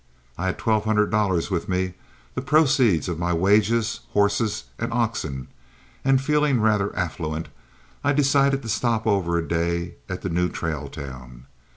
I 0.35 0.47
had 0.47 0.57
twelve 0.57 0.85
hundred 0.85 1.11
dollars 1.11 1.51
with 1.51 1.69
me, 1.69 1.85
as 1.89 1.93
the 2.33 2.41
proceeds 2.41 3.07
of 3.07 3.19
my 3.19 3.33
wages, 3.33 3.99
horses, 4.13 4.63
and 4.79 4.91
oxen, 4.91 5.47
and, 6.03 6.19
feeling 6.19 6.59
rather 6.59 6.89
affluent, 6.95 7.49
I 8.03 8.11
decided 8.11 8.63
to 8.63 8.67
stop 8.69 9.05
over 9.05 9.37
a 9.37 9.47
day 9.47 9.97
at 10.09 10.23
the 10.23 10.29
new 10.29 10.49
trail 10.49 10.87
town. 10.89 11.45